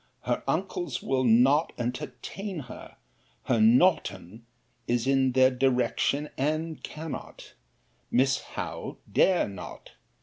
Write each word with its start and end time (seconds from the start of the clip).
Her 0.21 0.41
uncles 0.47 1.03
will 1.03 1.23
not 1.23 1.73
entertain 1.77 2.61
her. 2.61 2.95
Her 3.43 3.61
Norton 3.61 4.47
is 4.87 5.05
in 5.05 5.33
their 5.33 5.51
direction, 5.51 6.31
and 6.39 6.81
cannot. 6.81 7.53
Miss 8.09 8.39
Howe 8.39 8.97
dare 9.13 9.47
not. 9.47 9.91